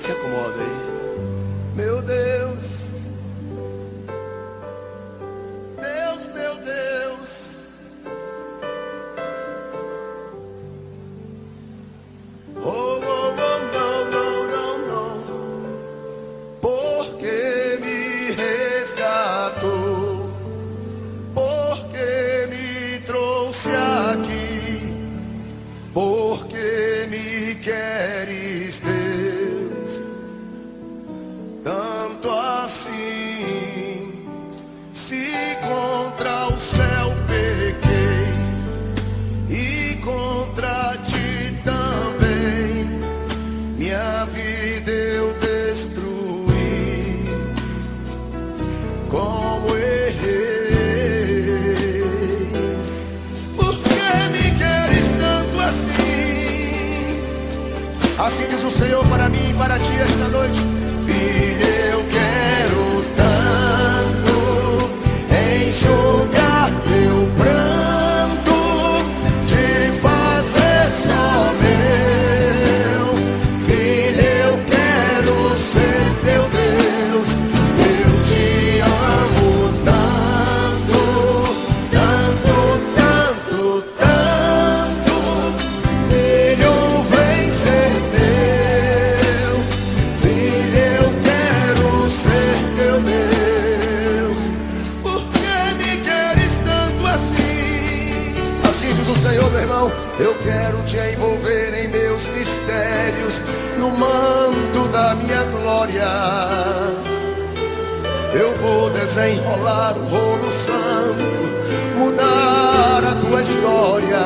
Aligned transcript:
Se 0.00 0.12
acomoda 0.12 0.54
aí. 0.62 1.76
Meu 1.76 2.00
Deus. 2.00 2.94
Deus, 5.76 6.26
meu 6.34 6.56
Deus. 6.56 7.50
Oh, 12.56 12.66
oh, 12.66 13.00
oh, 13.02 13.34
não, 13.36 14.10
não, 14.10 14.48
não, 14.48 14.78
não. 14.88 15.10
Porque 16.62 17.78
me 17.82 18.32
resgatou. 18.32 20.30
Porque 21.34 22.48
me 22.48 23.00
trouxe 23.00 23.68
aqui. 23.68 24.94
Porque 25.92 27.06
me 27.10 27.54
queres, 27.56 28.78
Deus. 28.78 28.99
Senhor 58.80 59.06
para 59.08 59.28
mim 59.28 59.50
e 59.50 59.52
para 59.52 59.78
ti 59.78 59.92
esta 59.92 60.19
mistérios, 103.10 103.42
no 103.78 103.90
manto 103.90 104.88
da 104.88 105.14
minha 105.14 105.42
glória. 105.44 106.06
Eu 108.32 108.54
vou 108.56 108.90
desenrolar 108.90 109.94
o 109.96 110.04
rolo 110.04 110.52
santo, 110.52 111.98
mudar 111.98 113.02
a 113.04 113.14
tua 113.20 113.40
história. 113.42 114.20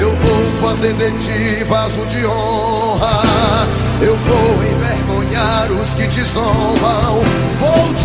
Eu 0.00 0.10
vou 0.10 0.68
fazer 0.68 0.92
de 0.94 1.10
ti 1.18 1.64
vaso 1.64 2.04
de 2.06 2.26
honra. 2.26 3.22
Eu 4.00 4.16
vou 4.16 4.54
envergonhar 4.64 5.70
os 5.70 5.94
que 5.94 6.08
te 6.08 6.22
zombam. 6.22 7.22
Vou 7.60 7.94
te 7.94 8.01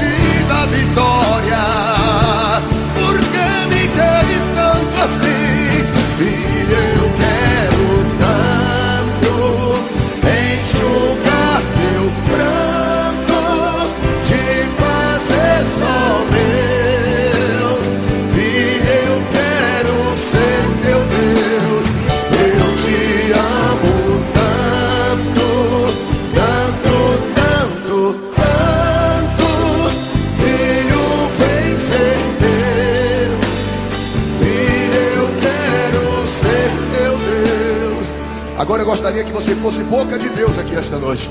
Agora 38.68 38.82
eu 38.82 38.86
gostaria 38.86 39.24
que 39.24 39.32
você 39.32 39.56
fosse 39.56 39.82
boca 39.86 40.20
de 40.20 40.28
Deus 40.28 40.60
aqui 40.60 40.76
esta 40.76 40.98
noite 40.98 41.30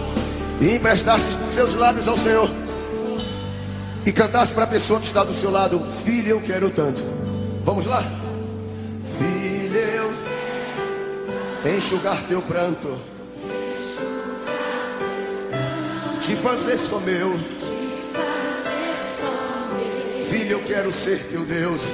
e 0.58 0.74
emprestasse 0.74 1.30
seus 1.50 1.74
lábios 1.74 2.08
ao 2.08 2.16
Senhor 2.16 2.48
e 4.06 4.10
cantasse 4.10 4.54
para 4.54 4.64
a 4.64 4.66
pessoa 4.66 4.98
que 4.98 5.04
está 5.04 5.22
do 5.22 5.34
seu 5.34 5.50
lado: 5.50 5.78
Filho, 6.02 6.30
eu 6.30 6.40
quero 6.40 6.70
tanto. 6.70 7.02
Vamos 7.62 7.84
lá? 7.84 8.02
Filho, 9.18 9.76
eu 9.76 10.10
enxugar 11.76 12.22
teu 12.22 12.40
pranto, 12.40 12.98
te 16.22 16.34
fazer 16.36 16.78
só 16.78 16.98
meu. 17.00 17.38
Filho, 20.30 20.52
eu 20.52 20.60
quero 20.60 20.90
ser 20.90 21.18
teu 21.30 21.44
Deus. 21.44 21.90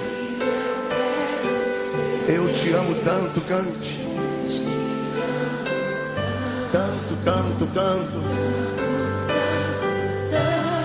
Eu 2.28 2.52
te 2.52 2.70
amo 2.70 2.94
tanto, 3.04 3.40
cante. 3.40 4.11
Tanto, 6.72 7.14
tanto, 7.22 7.66
tanto. 7.74 8.18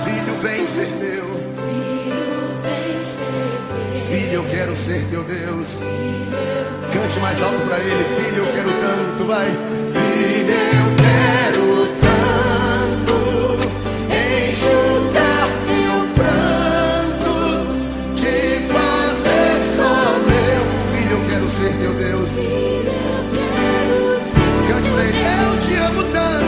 Filho, 0.04 0.38
vem 0.42 0.66
ser 0.66 0.90
meu. 1.00 1.26
Filho, 4.02 4.34
eu 4.34 4.44
quero 4.50 4.76
ser 4.76 5.06
teu 5.10 5.24
Deus. 5.24 5.80
Cante 6.92 7.20
mais 7.22 7.42
alto 7.42 7.62
para 7.66 7.80
ele. 7.80 8.04
Filho, 8.04 8.44
eu 8.44 8.52
quero 8.52 8.70
tanto, 8.82 9.26
vai. 9.28 9.48
Filho, 9.94 10.52
eu 10.52 10.88
quero 10.98 11.88
tanto 12.02 13.16
enxugar 14.12 15.48
teu 15.68 15.96
pranto, 16.16 17.34
te 18.14 18.36
fazer 18.74 19.62
só 19.78 19.94
meu. 20.28 20.64
Filho, 20.92 21.14
eu 21.16 21.24
quero 21.30 21.50
ser 21.50 21.72
teu 21.80 21.94
Deus. 21.94 22.32
Cante 24.68 24.90
pra 24.90 25.04
ele. 25.04 25.18
Eu 25.18 25.60
te 25.60 25.76
amo 25.76 26.04
tanto. 26.12 26.47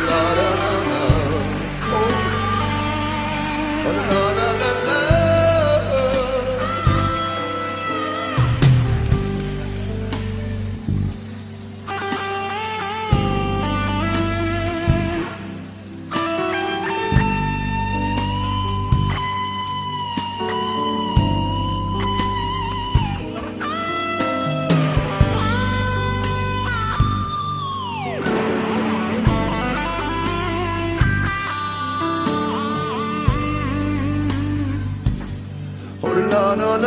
lot 0.00 0.38
of 0.38 0.45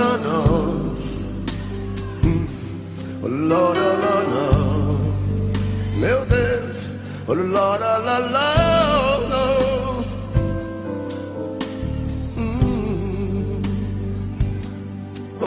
oh, 0.02 0.18
no. 0.26 0.38
Oh, 3.22 3.28
Lord, 3.28 3.78
oh. 3.78 4.98
Meu 5.98 6.26
Deus, 6.26 6.90
oh, 7.28 7.34
Lord, 7.34 7.82
oh, 7.84 8.00
la, 8.06 8.18
la. 8.20 8.79